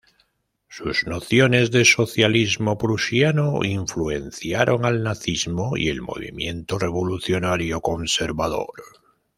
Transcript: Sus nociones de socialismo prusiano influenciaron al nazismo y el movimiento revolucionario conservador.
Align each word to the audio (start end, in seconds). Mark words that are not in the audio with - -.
Sus 0.67 1.01
nociones 1.05 1.69
de 1.69 1.85
socialismo 1.85 2.75
prusiano 2.79 3.63
influenciaron 3.63 4.83
al 4.83 5.03
nazismo 5.03 5.77
y 5.77 5.89
el 5.89 6.01
movimiento 6.01 6.79
revolucionario 6.79 7.81
conservador. 7.81 8.77